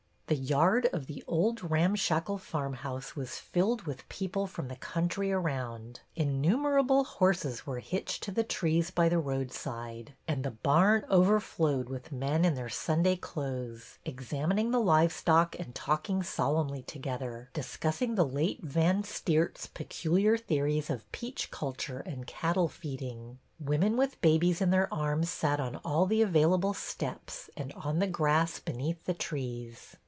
[0.27, 5.99] The yard of the old ramshackle farmhouse was filled with people from the country around;
[6.15, 12.13] innumerable horses were hitched to the trees by the roadside; and the barn overflowed with
[12.13, 18.61] men in their Sunday clothes, examining the livestock and talking solemnly together, discussing the late
[18.61, 23.39] THE AUCTION 137 Van Steert's peculiar theories of peach culture and cattle feeding.
[23.59, 28.07] Women with babies in their arms sat on all the available steps and on the
[28.07, 29.97] grass beneath the trees.